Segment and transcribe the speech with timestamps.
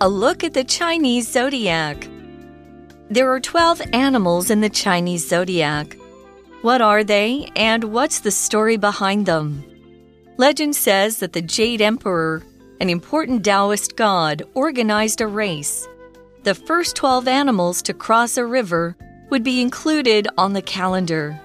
[0.00, 2.08] A look at the Chinese zodiac.
[3.10, 5.96] There are 12 animals in the Chinese zodiac.
[6.62, 9.64] What are they, and what's the story behind them?
[10.36, 12.44] Legend says that the Jade Emperor,
[12.80, 15.88] an important Taoist god, organized a race.
[16.44, 18.96] The first 12 animals to cross a river
[19.30, 21.40] would be included on the calendar.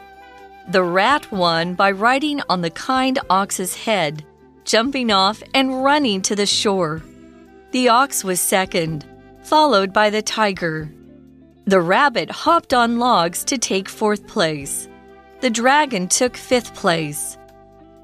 [0.70, 4.23] The rat won by riding on the kind ox's head,
[4.63, 7.01] jumping off and running to the shore.
[7.73, 9.04] The ox was second,
[9.41, 10.93] followed by the tiger.
[11.65, 14.87] The rabbit hopped on logs to take fourth place.
[15.41, 17.36] The dragon took fifth place.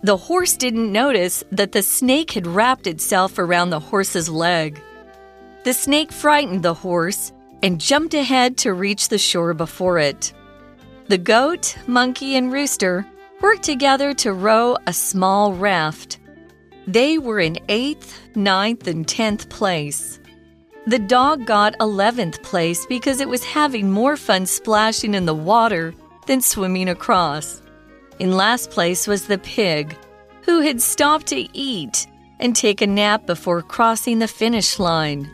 [0.01, 4.81] The horse didn't notice that the snake had wrapped itself around the horse's leg.
[5.65, 10.33] The snake frightened the horse and jumped ahead to reach the shore before it.
[11.09, 13.05] The goat, monkey, and rooster
[13.39, 16.18] worked together to row a small raft.
[16.89, 20.19] They were in eighth, ninth, and tenth place.
[20.87, 25.93] The dog got 11th place because it was having more fun splashing in the water
[26.25, 27.61] than swimming across.
[28.17, 29.95] In last place was the pig,
[30.41, 32.07] who had stopped to eat
[32.39, 35.29] and take a nap before crossing the finish line.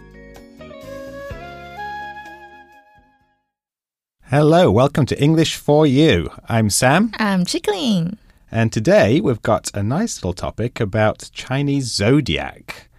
[4.24, 6.32] Hello, welcome to English for You.
[6.50, 8.18] I'm Sam, I'm Chickling.
[8.52, 12.90] And today we've got a nice little topic about Chinese zodiac.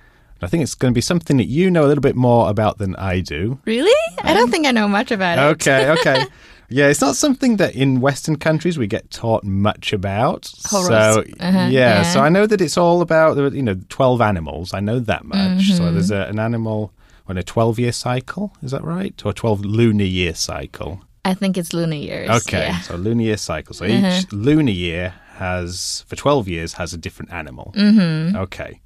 [0.43, 2.77] I think it's going to be something that you know a little bit more about
[2.79, 3.59] than I do.
[3.65, 3.91] Really?
[4.23, 5.43] I don't think I know much about it.
[5.53, 6.27] Okay, okay.
[6.69, 10.45] yeah, it's not something that in Western countries we get taught much about.
[10.45, 12.03] So Uh-huh, yeah, yeah.
[12.03, 14.75] so I know that it's all about the you know twelve animals.
[14.75, 15.71] I know that much.
[15.73, 16.93] So there's a, an animal
[17.29, 18.53] on a twelve year cycle.
[18.63, 19.15] Is that right?
[19.25, 21.01] Or a twelve lunar year cycle?
[21.25, 22.29] I think it's lunar years.
[22.43, 22.81] Okay, Yeah.
[22.83, 23.75] so lunar year cycle.
[23.75, 24.19] So Uh-huh.
[24.21, 27.74] each lunar year has, for 12 years, has a different animal.
[27.76, 28.36] Mm-hmm.
[28.38, 28.82] Okay.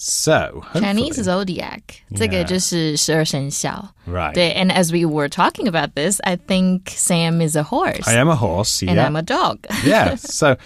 [0.00, 1.82] So, Chinese hopefully- zodiac，
[2.14, 3.92] 这个就是十二生肖。
[4.06, 4.32] Right.
[4.32, 8.28] 对，and as we were talking about this, I think Sam is a horse I am
[8.28, 8.80] a horse.
[8.86, 9.06] and yeah.
[9.06, 9.58] I'm a dog.
[9.84, 10.14] yeah.
[10.14, 10.56] So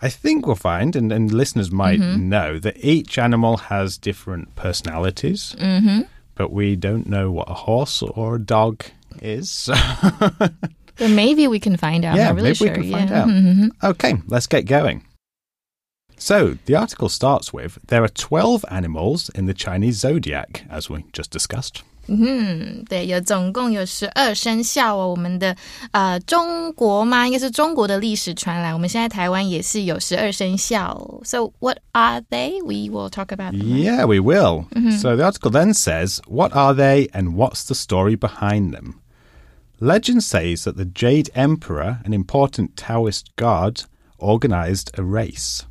[0.00, 2.28] I think we'll find, and, and listeners might Mm-hmm.
[2.28, 6.02] know, that each animal has different personalities, mm-hmm.
[6.36, 8.84] but we don't know what a horse or a dog
[9.20, 9.68] is.
[10.98, 12.16] But maybe we can find out.
[12.16, 12.68] yeah, I'm not really maybe sure.
[12.68, 12.98] we can yeah.
[12.98, 13.28] find out.
[13.28, 13.70] Mhm.
[13.82, 15.02] Okay, let's get going.
[16.16, 21.04] So, the article starts with there are 12 animals in the Chinese zodiac, as we
[21.12, 21.82] just discussed.
[22.10, 25.08] 嗯，对，有总共有十二生肖哦。
[25.08, 25.54] 我们的
[25.92, 31.20] 呃中国嘛，应该是中国的历史传来，我们现在台湾也是有十二生肖。
[31.22, 32.60] So what are they?
[32.64, 33.62] We will talk about them.
[33.62, 34.64] Yeah, we will.
[34.98, 38.94] So, the article then says what are they and what's the story behind them?
[39.79, 43.83] Legend says that the Jade Emperor, an important Taoist god,
[44.17, 45.65] organized a race.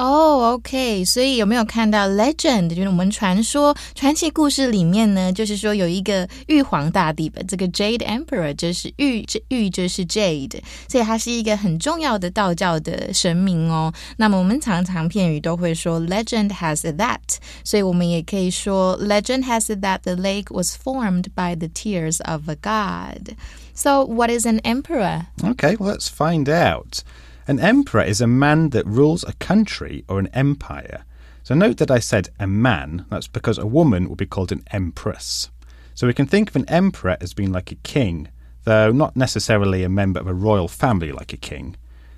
[0.00, 2.68] 哦、o k 所以有没有看到 legend？
[2.68, 13.90] 就是我们传说、传奇故事里面呢，就是说有一个玉皇大帝吧，这个 Jade Emperor 就是玉，这玉就是 Jade，所以他是一个很重要的道教的神明哦。
[14.18, 22.56] 那么我们常常片语都会说 legend has that，所以我们也可以说 legend has that the lake was formed by the tears of a
[22.56, 23.34] god.
[23.74, 25.26] So what is an emperor?
[25.42, 27.02] Okay, well, let's find out.
[27.47, 31.03] An emperor is a man that rules a country or an empire.
[31.43, 34.63] So note that I said a man, that's because a woman would be called an
[34.71, 35.49] empress.
[35.95, 38.29] So we can think of an emperor as being like a king,
[38.63, 41.75] though not necessarily a member of a royal family like a king.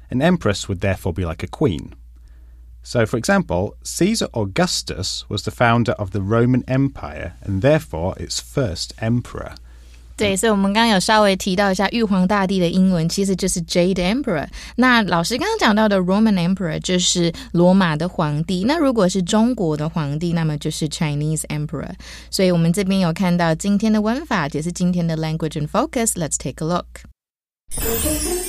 [0.09, 1.95] An empress would therefore be like a queen.
[2.83, 8.41] So, for example, Caesar Augustus was the founder of the Roman Empire and therefore its
[8.41, 9.55] first emperor.
[10.15, 14.47] 对，所以我们刚刚有稍微提到一下玉皇大帝的英文，其实就是 Jade Emperor。
[14.75, 18.63] 那老师刚刚讲到的 Roman Emperor 就是罗马的皇帝。
[18.67, 21.91] 那如果是中国的皇帝，那么就是 Chinese Emperor。
[22.29, 26.11] 所以我们这边有看到今天的文法，也是今天的 Language and Focus。
[26.13, 28.42] Let's take a look。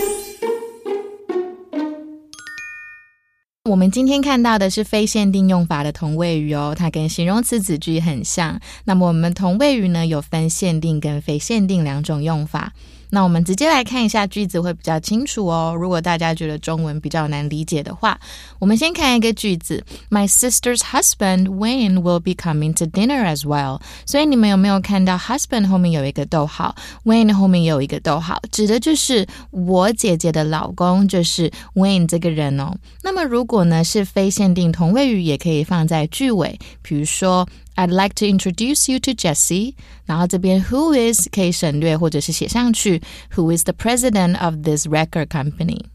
[3.71, 8.61] 我们今天看到的是非限定用法的同位语哦，它跟形容词子句很像。
[8.85, 12.75] 那么我们同位语呢有分限定跟非限定两种用法。
[13.15, 15.73] 那我们直接来看一下句子会比较清楚哦。
[15.79, 18.19] 如果大家觉得中文比较难理解的话，
[18.59, 23.81] 我们先看一个句子：My sister's husband Wayne will be coming to dinner as well。
[24.05, 26.75] 所以你们有没有看到 husband 后面有一个逗号
[27.05, 32.75] ，Wayne 后面有一个逗号，指的就是我姐姐的老公，就是 Wayne 这个人哦。
[33.05, 37.47] 那么如果呢是非限定同位语，也可以放在句尾，比如说。
[37.76, 39.76] I'd like to introduce you to Jesse。
[40.06, 43.02] 然后这边 who is 可以省略或者是写上去，
[43.36, 45.86] who is the president of this record company。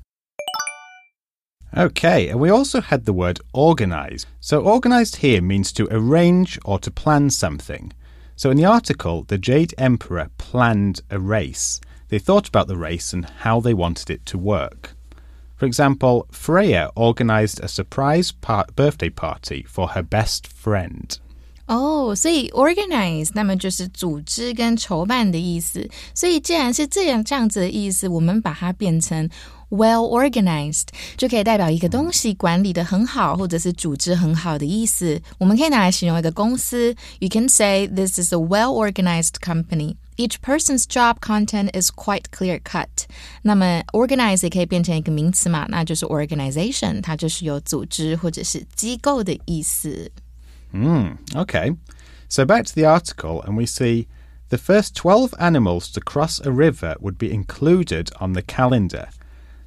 [1.76, 4.24] Okay, and we also had the word organize.
[4.40, 7.90] So, organized here means to arrange or to plan something.
[8.36, 11.80] So in the article, the Jade Emperor planned a race.
[12.08, 14.94] They thought about the race and how they wanted it to work.
[15.56, 21.18] For example, Freya organized a surprise par- birthday party for her best friend.
[21.69, 25.87] 哦，所以 organize 那么就是组织跟筹办的意思。
[26.15, 29.29] 所以既然是这样这样子的意思，我们把它变成
[29.69, 35.21] well organized，就可以代表一个东西管理的很好，或者是组织很好的意思。
[35.37, 36.95] 我们可以拿来形容一个公司。
[37.19, 39.97] You can say this is a well organized company.
[40.17, 43.05] Each person's job content is quite clear cut.
[43.43, 50.11] 那么 organize 也可以变成一个名词嘛，那就是 organization，它就是有组织或者是机构的意思。
[50.73, 51.75] Mm, okay.
[52.27, 54.07] So back to the article, and we see
[54.49, 59.09] the first 12 animals to cross a river would be included on the calendar.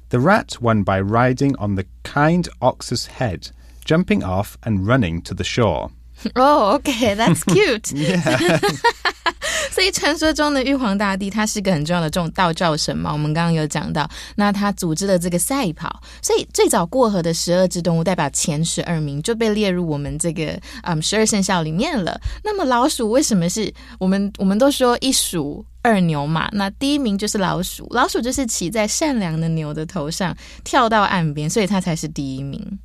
[0.09, 3.51] The rat won by riding on the kind ox's head,
[3.83, 5.91] jumping off and running to the shore.
[6.35, 7.93] Oh, okay, that's cute.
[9.71, 13.11] 所以传说中的玉皇大帝，他是个很重要的这种道教神嘛。
[13.11, 22.19] 我们刚刚有讲到，那他组织了这个赛跑，所以最早过河的十二只动物代表前十二名就被列入我们这个嗯十二生肖里面了。
[22.43, 24.31] 那么老鼠为什么是我们？
[24.37, 32.79] 我们都说一鼠二牛嘛，那第一名就是老鼠，老鼠就是骑在善良的牛的头上跳到岸边，所以它才是第一名。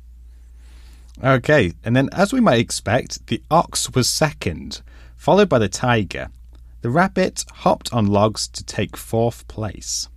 [1.22, 4.82] Okay, and then as we might expect, the ox was second,
[5.16, 6.28] followed by the tiger.
[6.82, 10.08] The rabbit hopped on logs to take fourth place.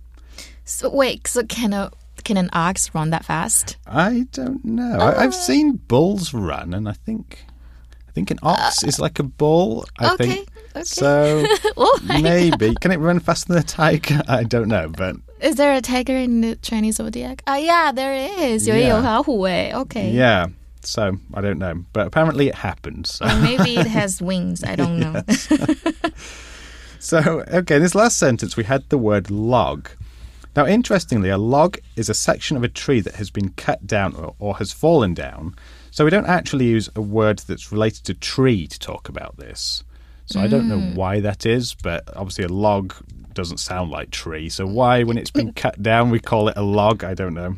[0.64, 1.90] So wait, so can a
[2.24, 3.76] can an ox run that fast?
[3.86, 4.98] I don't know.
[4.98, 7.46] I, I've seen bulls run, and I think
[8.06, 9.86] I think an ox is like a bull.
[9.98, 10.82] I okay, think okay.
[10.84, 11.44] so.
[11.76, 14.20] Oh my maybe can it run faster than a tiger?
[14.28, 17.42] I don't know, but Is there a tiger in the Chinese zodiac?
[17.46, 18.66] Ah, yeah, there is.
[18.68, 18.88] 有 Yeah.
[18.88, 20.12] 有老虎诶 Okay.
[20.12, 20.50] yeah.
[20.85, 23.15] So I don't know, but apparently it happens.
[23.15, 23.25] So.
[23.41, 24.63] Maybe it has wings.
[24.63, 25.21] I don't know.
[27.03, 29.89] So, okay, in this last sentence, we had the word log.
[30.55, 34.15] Now, interestingly, a log is a section of a tree that has been cut down
[34.15, 35.53] or, or has fallen down.
[35.91, 39.83] So, we don't actually use a word that's related to tree to talk about this.
[40.27, 40.95] So, I don't know mm.
[40.95, 42.95] why that is, but obviously, a log
[43.33, 44.47] doesn't sound like tree.
[44.47, 47.03] So, why, when it's been cut down, we call it a log?
[47.03, 47.57] I don't know.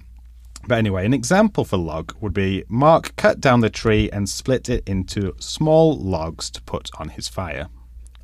[0.68, 4.68] But anyway, an example for log would be Mark cut down the tree and split
[4.70, 7.68] it into small logs to put on his fire.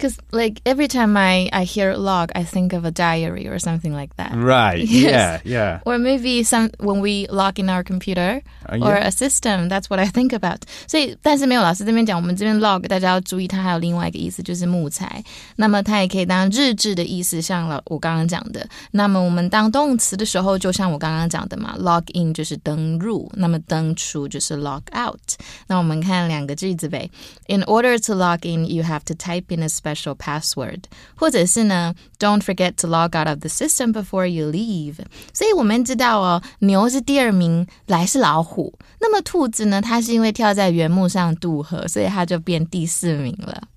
[0.01, 3.95] Because like every time I, I hear log, I think of a diary or something
[3.95, 4.33] like that.
[4.37, 4.85] Right.
[4.87, 5.41] Yes.
[5.43, 5.79] Yeah.
[5.79, 5.81] Yeah.
[5.87, 9.07] Or maybe some when we log in our computer Uh, or yeah.
[9.07, 10.59] a system, that's what I think about.
[10.87, 15.25] 所以，但是没有老师这边讲，我们这边 log 大家要注意，它还有另外一个意思，就是木材。
[15.57, 18.69] 那么它也可以当日志的意思，像老我刚刚讲的。
[18.91, 25.41] 那么我们当动词的时候，就像我刚刚讲的嘛，log in 就是登入，那么登出就是 log out。
[25.69, 27.09] 那我们看两个句子呗。
[27.49, 30.83] In order to log in, you have to type in a special password，
[31.15, 34.97] 或者是呢，Don't forget to log out of the system before you leave。
[35.33, 38.79] 所以我们知道哦，牛是第二名，来是老虎。
[39.01, 43.69] 那么兔子呢，它是因为跳在原木上渡河，所以它就变第四名了。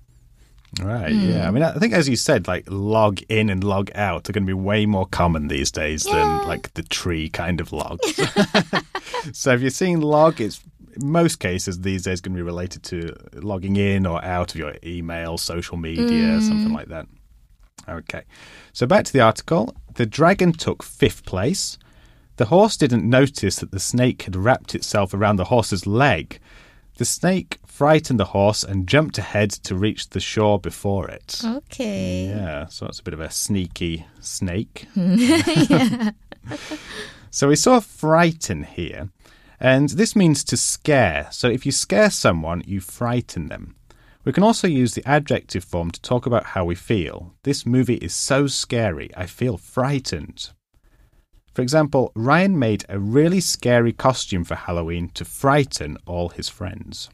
[0.80, 1.48] Right, yeah.
[1.48, 4.46] I mean, I think as you said, like log in and log out are going
[4.46, 8.00] to be way more common these days than like the tree kind of logs.
[9.32, 12.83] so if you're seeing log, it's in most cases these days going to be related
[12.83, 16.75] to logging in or out of your email, social media, something mm.
[16.75, 17.07] like that.
[17.87, 18.23] Okay.
[18.73, 19.75] So back to the article.
[19.95, 21.77] The dragon took fifth place.
[22.37, 26.39] The horse didn't notice that the snake had wrapped itself around the horse's leg.
[26.97, 31.41] The snake frightened the horse and jumped ahead to reach the shore before it.
[31.43, 34.87] OK，Yeah, so that's a bit of a sneaky snake.
[37.31, 39.09] so we saw frighten here,
[39.59, 41.27] and this means to scare.
[41.31, 43.75] So if you scare someone, you frighten them.
[44.23, 47.33] We can also use the adjective form to talk about how we feel.
[47.43, 50.49] This movie is so scary, I feel frightened.
[51.53, 57.09] For example, Ryan made a really scary costume for Halloween to frighten all his friends.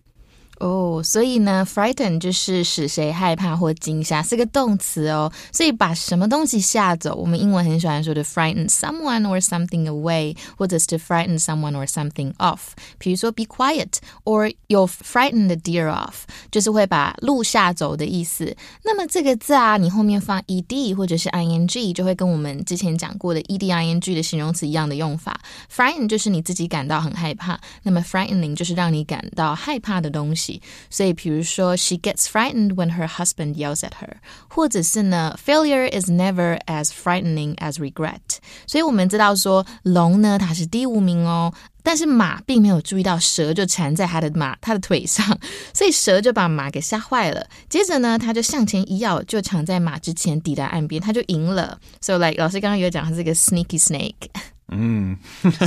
[0.62, 5.32] 哦，所以呢，frighten 就是使谁害怕或惊吓，是个动词哦。
[5.51, 12.60] 所以把什么东西吓走，我们英文很喜欢说的 frighten someone or something away，或者是 to frighten someone or something off。
[13.00, 18.56] 比如说 be quiet or you'll frighten the deer off，就是会把鹿吓走的意思。
[18.84, 25.41] 那么这个字啊，你后面放 ed 或者是 ing，就会跟我们之前讲过的 ed ing 的形容词一样的用法。
[25.75, 30.50] frighten 就是你自己感到很害怕，那么 frightening 就是让你感到害怕的东西。
[30.50, 30.61] 气。
[30.91, 34.17] 所以，比如说，she gets frightened when her husband yells at her，
[34.49, 38.38] 或者是呢，failure is never as frightening as regret。
[38.67, 41.53] 所以我们知道说，龙呢，它是第五名哦。
[41.83, 45.38] 但是马并没有注意到蛇就缠在他的马他的腿上，
[45.73, 47.47] 所以蛇就把马给吓坏了。
[47.69, 51.79] 接着呢，他就向前一跃，就抢在马之前抵达岸边，他就赢了。
[52.00, 55.19] So like 老师刚刚有讲，他是个 sneaky snake。Mm.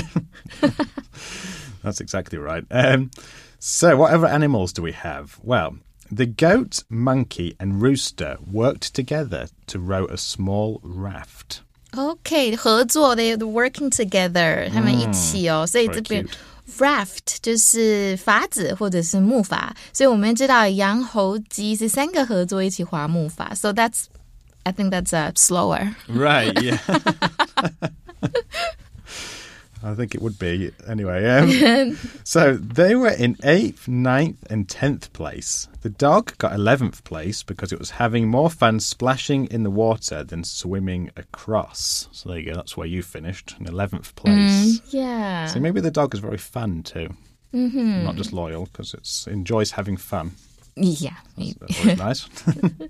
[1.83, 2.65] That's exactly right.
[2.71, 3.12] Um,
[3.59, 5.38] so, what other animals do we have?
[5.43, 5.77] Well,
[6.12, 11.62] the goat, monkey, and rooster worked together to row a small raft.
[11.95, 16.25] OK，合作，they working together，他们一起哦，所以这边
[16.77, 24.03] raft 就是筏子或者是木筏，所以我们知道羊、猴、鸡是三个合作一起划木筏，so that's
[24.63, 25.95] I think that's uh, slower.
[26.07, 26.53] Right.
[26.62, 26.77] Yeah.
[29.84, 31.24] I think it would be anyway.
[31.74, 35.68] Um, so they were in eighth, ninth, and tenth place.
[35.82, 40.22] The dog got eleventh place because it was having more fun splashing in the water
[40.24, 42.08] than swimming across.
[42.12, 42.54] So there you go.
[42.54, 44.78] That's where you finished in eleventh place.
[44.78, 45.46] Mm, yeah.
[45.46, 47.14] So maybe the dog is very fun too.
[47.52, 48.04] Mm-hmm.
[48.04, 50.32] Not just loyal because it enjoys having fun.
[50.76, 52.28] Yeah, That's nice.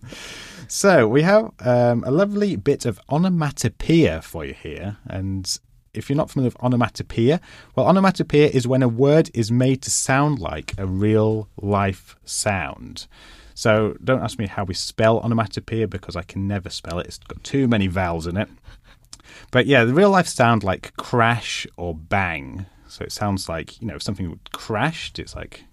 [0.68, 5.58] so we have um, a lovely bit of onomatopoeia for you here, and
[5.94, 7.40] if you're not familiar with onomatopoeia,
[7.74, 13.06] well, onomatopoeia is when a word is made to sound like a real life sound.
[13.54, 17.06] So don't ask me how we spell onomatopoeia because I can never spell it.
[17.06, 18.48] It's got too many vowels in it.
[19.50, 22.66] But yeah, the real life sound like crash or bang.
[22.88, 25.64] So it sounds like, you know, if something crashed, it's like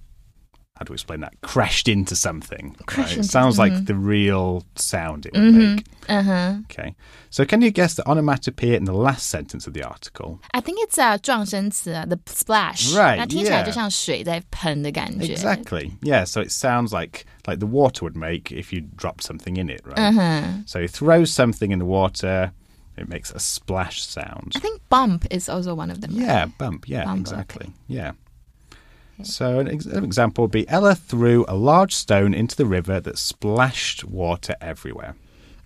[0.81, 1.39] how do we explain that?
[1.41, 2.75] Crashed into something.
[2.87, 3.17] Crashed right?
[3.17, 3.75] into, it sounds mm-hmm.
[3.75, 5.75] like the real sound it would mm-hmm.
[5.75, 5.85] make.
[6.09, 6.55] Uh-huh.
[6.63, 6.95] Okay.
[7.29, 10.39] So can you guess the onomatopoeia in the last sentence of the article?
[10.55, 12.95] I think it's a uh, 状声词, the splash.
[12.95, 13.17] Right.
[13.17, 15.35] 那听起来就像水在喷的感觉.
[15.35, 15.91] Exactly.
[16.01, 19.69] Yeah, so it sounds like like the water would make if you dropped something in
[19.69, 19.99] it, right?
[19.99, 20.63] Uh-huh.
[20.65, 22.53] So throw something in the water,
[22.97, 24.53] it makes a splash sound.
[24.55, 26.09] I think bump is also one of them.
[26.13, 26.57] Yeah, right?
[26.57, 26.89] bump.
[26.89, 27.67] Yeah, bump, exactly.
[27.67, 27.73] Okay.
[27.87, 28.13] Yeah.
[29.23, 32.99] So, an, ex- an example would be Ella threw a large stone into the river
[32.99, 35.15] that splashed water everywhere.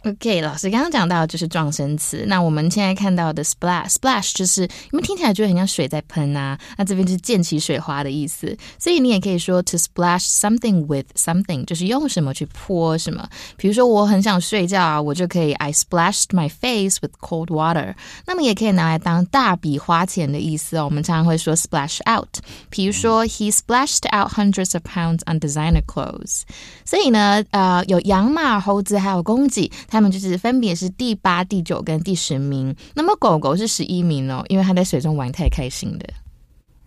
[0.06, 13.28] OK，老师刚刚讲到就是撞声词，那我们现在看到的 splash，splash 就是因为听起来就很像水在喷啊，那这边是溅起水花的意思，所以你也可以说 to splash something with something，就是用什么去泼什么。
[13.58, 17.96] 比如说我很想睡觉啊，我就可以 I splashed my face with cold water。
[18.28, 22.30] 那么也可以拿来当大笔花钱的意思哦，我们常常会说 splash out。
[22.70, 26.42] 比如说 he splashed out hundreds of pounds on designer clothes。
[26.86, 29.72] 所以呢，呃，有羊、马、猴子还有公鸡。
[29.95, 32.75] 他们就是分别是第八、第九跟第十名。
[32.95, 36.07] 那么狗狗是十一名哦，因为它在水中玩太开心的。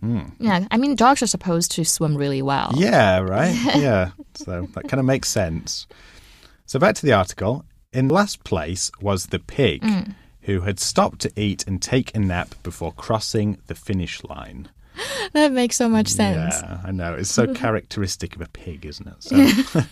[0.00, 0.30] Mm.
[0.38, 2.72] Yeah, I mean, dogs are supposed to swim really well.
[2.76, 3.54] Yeah, right.
[3.74, 5.86] yeah, so that kind of makes sense.
[6.66, 7.64] So back to the article.
[7.92, 10.14] In last place was the pig, mm.
[10.42, 14.68] who had stopped to eat and take a nap before crossing the finish line.
[15.32, 16.60] That makes so much sense.
[16.60, 17.14] Yeah, I know.
[17.14, 19.22] It's so characteristic of a pig, isn't it?
[19.22, 19.84] So,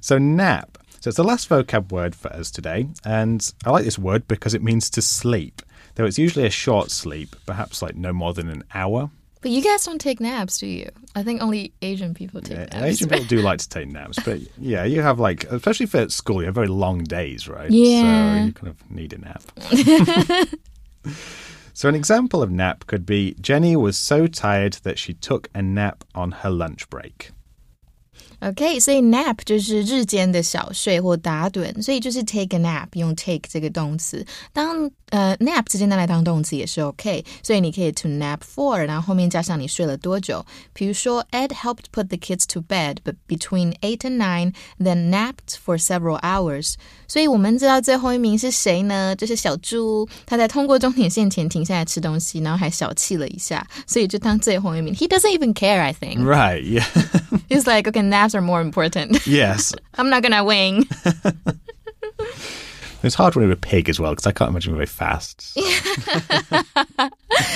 [0.00, 0.73] so nap
[1.05, 4.55] so it's the last vocab word for us today, and I like this word because
[4.55, 5.61] it means to sleep,
[5.93, 9.11] though it's usually a short sleep, perhaps like no more than an hour.
[9.41, 10.89] But you guys don't take naps, do you?
[11.13, 12.85] I think only Asian people take yeah, naps.
[12.85, 16.41] Asian people do like to take naps, but yeah, you have like, especially for school,
[16.41, 17.69] you have very long days, right?
[17.69, 18.39] Yeah.
[18.39, 19.43] So you kind of need a nap.
[21.75, 25.61] so an example of nap could be Jenny was so tired that she took a
[25.61, 27.29] nap on her lunch break.
[28.45, 33.41] OK，所以 nap 就是日间的小睡或打盹，所以就是 take a nap，用 take
[35.39, 36.79] nap 直接拿来当动词也是
[37.93, 40.45] to nap for，然后后面加上你睡了多久。
[40.73, 46.19] 比如说，Ed helped put the kids to bed, but between eight and nine then napped for several
[46.21, 46.75] hours。
[47.07, 49.15] 所以我们知道最后一名是谁呢？
[49.15, 54.93] 就是小猪，他在通过终点线前停下来吃东西，然后还小憩了一下，所以就当最后一名。
[54.93, 56.23] He doesn't even care, I think.
[56.23, 56.61] Right?
[56.63, 56.85] Yeah.
[57.47, 59.25] He's like okay, naps are more important.
[59.25, 59.73] Yes.
[59.95, 60.87] I'm not gonna wing.
[63.05, 65.41] It's hard when you're a pig as well because I can't imagine very fast.
[65.41, 65.61] So.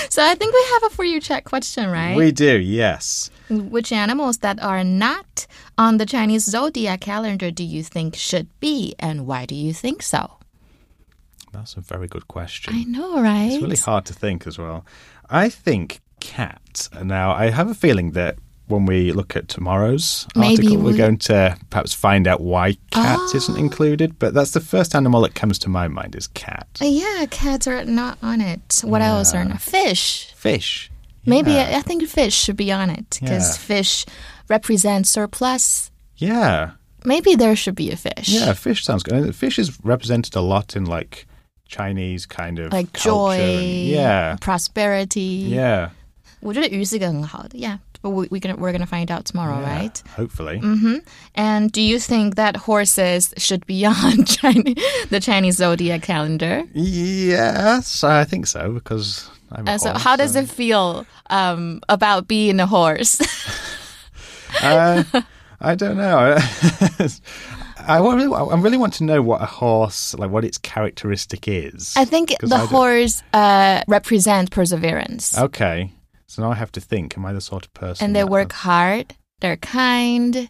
[0.08, 2.16] so I think we have a for you check question, right?
[2.16, 3.30] We do, yes.
[3.48, 8.94] Which animals that are not on the Chinese zodiac calendar do you think should be,
[9.00, 10.38] and why do you think so?
[11.52, 12.72] That's a very good question.
[12.72, 13.50] I know, right?
[13.50, 14.86] It's really hard to think as well.
[15.28, 16.88] I think cat.
[17.02, 18.38] Now, I have a feeling that
[18.69, 20.93] when we look at tomorrow's Maybe article, we...
[20.93, 23.31] are going to perhaps find out why cat oh.
[23.35, 24.17] isn't included.
[24.17, 26.67] But that's the first animal that comes to my mind is cat.
[26.81, 28.81] Uh, yeah, cats are not on it.
[28.83, 29.09] What yeah.
[29.09, 29.61] else are not?
[29.61, 30.31] Fish.
[30.35, 30.91] Fish.
[31.25, 31.71] Maybe yeah.
[31.73, 33.65] I, I, think fish should be on it because yeah.
[33.65, 34.05] fish
[34.47, 35.91] represent surplus.
[36.17, 36.71] Yeah.
[37.03, 38.29] Maybe there should be a fish.
[38.29, 39.13] Yeah, fish sounds good.
[39.13, 41.27] And Fish is represented a lot in like
[41.67, 44.37] Chinese kind of Like culture joy, and- yeah.
[44.39, 45.45] prosperity.
[45.49, 45.89] Yeah.
[46.41, 50.02] 我觉得鱼是个很好的 Yeah, But we, we gonna, we're gonna find out tomorrow, yeah, right?
[50.16, 50.58] Hopefully.
[50.60, 50.96] Mm-hmm.
[51.34, 54.76] And do you think that horses should be on Chinese,
[55.10, 56.64] the Chinese zodiac calendar?
[56.72, 61.80] Yes, I think so because I'm Uh, so horse, how does so- it feel um,
[61.88, 63.20] about being a horse?
[64.62, 65.04] uh,
[65.60, 66.38] I don't know.
[67.86, 71.94] I really, I really want to know what a horse, like what its characteristic is.
[71.96, 75.36] I think the I horse uh, represent perseverance.
[75.36, 75.90] Okay,
[76.30, 77.16] so now I have to think.
[77.18, 78.04] Am I the sort of person?
[78.04, 79.14] and they work hard.
[79.40, 80.48] They're kind.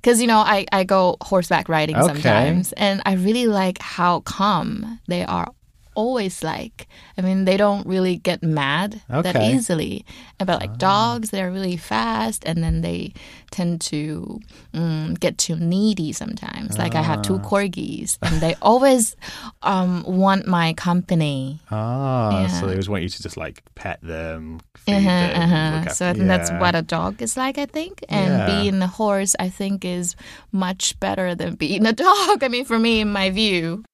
[0.00, 2.06] Because, you know, I, I go horseback riding Okay.
[2.06, 5.48] sometimes, and I really like how calm they are
[5.94, 6.86] always like.
[7.18, 9.52] I mean, they don't really get mad that Okay.
[9.52, 10.04] easily.
[10.38, 13.12] But like dogs, they're really fast, and then they
[13.50, 14.40] tend to
[14.72, 16.78] mm, get too needy sometimes.
[16.78, 17.48] Like I have two Ah.
[17.48, 19.16] corgis, and they always
[19.62, 21.60] um, want my company.
[21.70, 25.42] Ah, so they always want you to just like pet them, feed Uh-huh, them.
[25.42, 25.80] uh-huh.
[25.84, 28.04] look So I think that's what a dog is like, I think.
[28.08, 28.46] And Yeah.
[28.46, 30.16] being a horse, I think, is
[30.52, 32.42] much better than being a dog.
[32.42, 33.84] I mean, for me, in my view.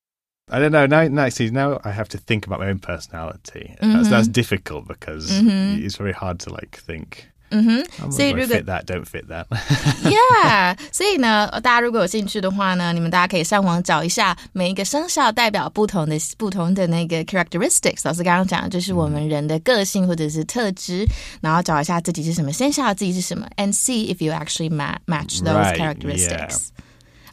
[0.50, 0.86] I don't know.
[0.86, 3.75] Now, now, see, now I have to think about my own personality.
[3.79, 4.10] That's, Mm-hmm.
[4.10, 7.27] that's difficult because it's very hard to like think.
[7.51, 8.05] Mm-hmm.
[8.05, 8.86] Oh, So do I you fit that?
[8.86, 9.48] Don't fit that.
[10.03, 18.01] Yeah，所以呢，大家如果有兴趣的话呢，你们大家可以上网找一下每一个生肖代表不同的不同的那个 characteristics。
[18.03, 21.05] 老师刚刚讲的就是我们人的个性或者是特质，
[21.41, 26.69] 然后找一下自己是什么生肖，自己是什么，and see if you actually ma match those Right, characteristics.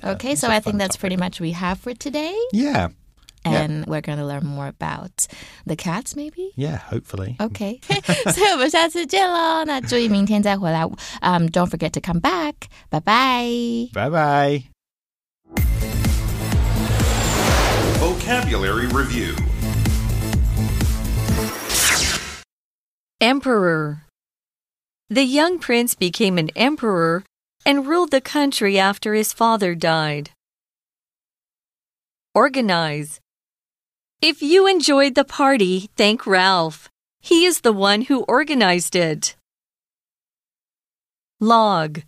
[0.02, 1.00] Okay, it's so a I think fun that's topic.
[1.00, 2.34] pretty much we have for today.
[2.52, 2.88] yeah,
[3.46, 3.62] Yeah.
[3.62, 5.26] and we're going to learn more about
[5.64, 6.52] the cats, maybe.
[6.56, 6.76] yeah.
[6.90, 7.36] Hopefully.
[7.40, 7.80] OK，
[8.34, 9.64] 所以我们下次见喽。
[9.64, 10.82] 那注意明天再回来。
[11.22, 12.68] Um, don't forget to come back.
[12.90, 13.88] Bye bye.
[13.94, 14.64] Bye bye.
[18.00, 19.34] Vocabulary Review
[23.20, 24.04] Emperor.
[25.08, 27.24] The young prince became an emperor
[27.64, 30.30] and ruled the country after his father died.
[32.34, 33.20] Organize.
[34.25, 36.87] If you enjoyed the party, thank Ralph.
[37.19, 39.35] He is the one who organized it.
[41.41, 42.03] Log.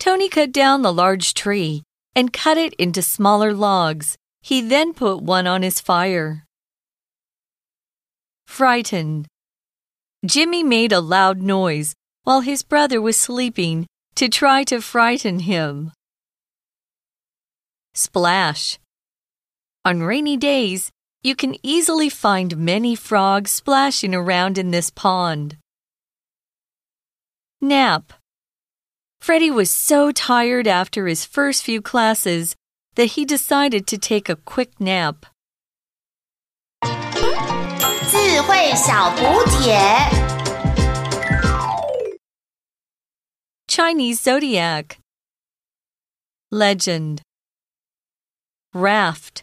[0.00, 1.84] Tony cut down the large tree
[2.16, 4.16] and cut it into smaller logs.
[4.42, 6.46] He then put one on his fire.
[8.48, 9.26] Frighten.
[10.26, 15.92] Jimmy made a loud noise while his brother was sleeping to try to frighten him.
[17.94, 18.80] Splash.
[19.84, 20.90] On rainy days,
[21.23, 25.57] you can easily find many frogs splashing around in this pond.
[27.61, 28.13] Nap.
[29.19, 32.55] Freddie was so tired after his first few classes
[32.95, 35.25] that he decided to take a quick nap.
[38.09, 39.77] 智慧小补帖。
[43.67, 44.97] Chinese zodiac.
[46.49, 47.21] Legend.
[48.73, 49.42] Raft.